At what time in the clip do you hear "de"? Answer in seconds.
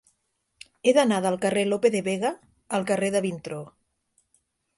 1.67-1.73, 1.97-2.01, 3.19-3.23